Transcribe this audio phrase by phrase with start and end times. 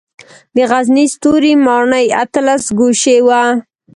[0.55, 3.41] د غزني ستوري ماڼۍ اتلس ګوشې وه